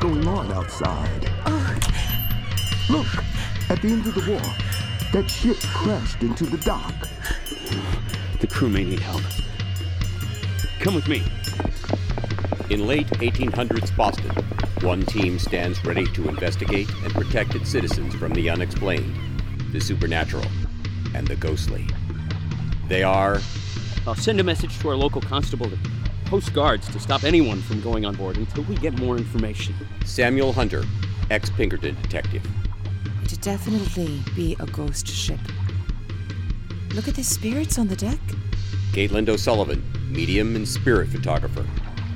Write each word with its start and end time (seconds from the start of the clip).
going 0.00 0.26
on 0.26 0.50
outside. 0.52 1.24
Look, 2.88 3.06
at 3.68 3.82
the 3.82 3.88
end 3.88 4.06
of 4.06 4.14
the 4.14 4.30
wharf, 4.30 5.12
that 5.12 5.28
ship 5.28 5.58
crashed 5.74 6.22
into 6.22 6.44
the 6.44 6.56
dock. 6.58 6.94
The 8.40 8.46
crew 8.46 8.70
may 8.70 8.84
need 8.84 9.00
help. 9.00 9.22
Come 10.80 10.94
with 10.94 11.06
me. 11.08 11.22
In 12.70 12.86
late 12.86 13.08
1800s 13.08 13.94
Boston, 13.96 14.30
one 14.82 15.04
team 15.04 15.38
stands 15.38 15.84
ready 15.84 16.06
to 16.06 16.28
investigate 16.28 16.88
and 17.02 17.12
protect 17.12 17.54
its 17.54 17.68
citizens 17.68 18.14
from 18.14 18.32
the 18.32 18.48
unexplained, 18.48 19.14
the 19.72 19.80
supernatural, 19.80 20.46
and 21.14 21.26
the 21.28 21.36
ghostly. 21.36 21.86
They 22.88 23.02
are 23.02 23.40
I'll 24.06 24.14
send 24.14 24.38
a 24.38 24.44
message 24.44 24.78
to 24.78 24.88
our 24.88 24.96
local 24.96 25.20
constable 25.20 25.68
to 25.68 25.76
post 26.26 26.52
guards 26.52 26.88
to 26.88 26.98
stop 26.98 27.24
anyone 27.24 27.62
from 27.62 27.80
going 27.80 28.04
on 28.04 28.14
board 28.16 28.36
until 28.36 28.64
we 28.64 28.74
get 28.76 28.98
more 28.98 29.16
information. 29.16 29.74
Samuel 30.04 30.52
Hunter, 30.52 30.84
ex 31.30 31.50
Pinkerton 31.50 31.96
detective, 32.02 32.46
It'd 33.24 33.40
definitely 33.40 34.20
be 34.36 34.56
a 34.60 34.66
ghost 34.66 35.08
ship. 35.08 35.40
Look 36.94 37.08
at 37.08 37.14
the 37.14 37.24
spirits 37.24 37.78
on 37.78 37.88
the 37.88 37.96
deck. 37.96 38.18
Caitlin 38.92 39.28
O'Sullivan, 39.28 39.82
medium 40.10 40.54
and 40.56 40.66
spirit 40.66 41.08
photographer, 41.08 41.66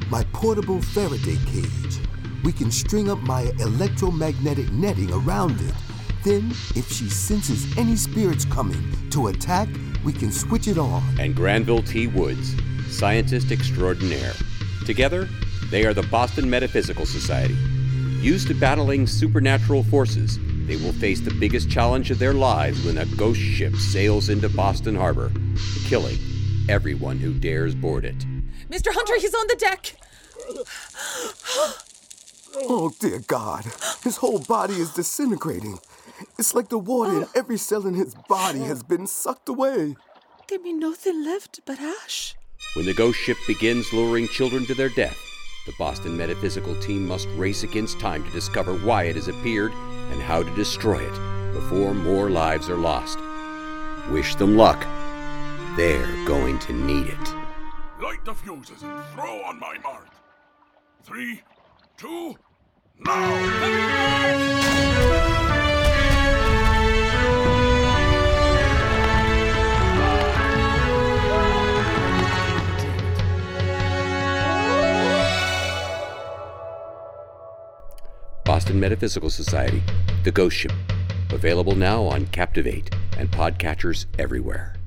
My 0.08 0.24
portable 0.32 0.80
Faraday 0.80 1.36
cage. 1.46 1.98
We 2.44 2.52
can 2.52 2.70
string 2.70 3.10
up 3.10 3.18
my 3.18 3.42
electromagnetic 3.60 4.70
netting 4.72 5.12
around 5.12 5.60
it. 5.60 5.74
Then, 6.24 6.50
if 6.74 6.90
she 6.90 7.08
senses 7.08 7.76
any 7.76 7.96
spirits 7.96 8.44
coming 8.44 8.82
to 9.10 9.28
attack, 9.28 9.68
we 10.04 10.12
can 10.12 10.30
switch 10.32 10.68
it 10.68 10.78
on. 10.78 11.02
and 11.18 11.34
Granville 11.34 11.82
T. 11.82 12.06
Woods, 12.06 12.54
scientist 12.90 13.50
extraordinaire. 13.50 14.34
Together, 14.86 15.28
they 15.70 15.86
are 15.86 15.94
the 15.94 16.02
Boston 16.04 16.50
Metaphysical 16.50 17.06
Society. 17.06 17.54
Used 18.20 18.48
to 18.48 18.54
battling 18.54 19.06
supernatural 19.06 19.82
forces, 19.84 20.38
they 20.66 20.76
will 20.76 20.92
face 20.92 21.20
the 21.20 21.34
biggest 21.34 21.70
challenge 21.70 22.10
of 22.10 22.18
their 22.18 22.34
lives 22.34 22.84
when 22.84 22.98
a 22.98 23.06
ghost 23.06 23.40
ship 23.40 23.74
sails 23.76 24.28
into 24.28 24.48
Boston 24.48 24.94
Harbor, 24.94 25.32
killing 25.84 26.18
everyone 26.68 27.18
who 27.18 27.32
dares 27.32 27.74
board 27.74 28.04
it. 28.04 28.18
Mr. 28.68 28.88
Hunter, 28.92 29.18
he's 29.18 29.34
on 29.34 29.46
the 29.48 29.56
deck. 29.56 29.96
Oh, 32.56 32.92
dear 32.98 33.20
God. 33.20 33.64
His 34.02 34.16
whole 34.18 34.40
body 34.40 34.74
is 34.74 34.92
disintegrating. 34.92 35.78
It's 36.38 36.54
like 36.54 36.68
the 36.68 36.78
water 36.78 37.16
in 37.16 37.24
oh. 37.24 37.30
every 37.34 37.58
cell 37.58 37.86
in 37.86 37.94
his 37.94 38.14
body 38.28 38.60
has 38.60 38.82
been 38.82 39.06
sucked 39.06 39.48
away. 39.48 39.96
There'd 40.48 40.62
be 40.62 40.72
nothing 40.72 41.24
left 41.24 41.60
but 41.64 41.80
ash. 41.80 42.34
When 42.74 42.86
the 42.86 42.94
ghost 42.94 43.18
ship 43.18 43.36
begins 43.48 43.92
luring 43.92 44.28
children 44.28 44.64
to 44.66 44.74
their 44.74 44.90
death, 44.90 45.18
the 45.66 45.72
Boston 45.72 46.16
Metaphysical 46.16 46.76
team 46.76 47.04
must 47.04 47.26
race 47.30 47.64
against 47.64 47.98
time 47.98 48.22
to 48.22 48.30
discover 48.30 48.74
why 48.74 49.04
it 49.04 49.16
has 49.16 49.26
appeared 49.26 49.72
and 50.12 50.22
how 50.22 50.44
to 50.44 50.54
destroy 50.54 51.00
it 51.00 51.52
before 51.52 51.94
more 51.94 52.30
lives 52.30 52.70
are 52.70 52.76
lost. 52.76 53.18
Wish 54.12 54.36
them 54.36 54.56
luck. 54.56 54.80
They're 55.76 56.06
going 56.26 56.60
to 56.60 56.72
need 56.72 57.08
it. 57.08 57.34
Light 58.00 58.24
the 58.24 58.34
fuses 58.34 58.84
and 58.84 59.04
throw 59.14 59.42
on 59.42 59.58
my 59.58 59.76
mark. 59.78 60.06
Three, 61.02 61.42
two, 61.96 62.36
now! 63.04 63.89
Boston 78.70 78.80
Metaphysical 78.80 79.30
Society, 79.30 79.82
The 80.22 80.30
Ghost 80.30 80.56
Ship. 80.56 80.70
Available 81.32 81.74
now 81.74 82.04
on 82.04 82.26
Captivate 82.26 82.94
and 83.18 83.28
podcatchers 83.28 84.06
everywhere. 84.16 84.79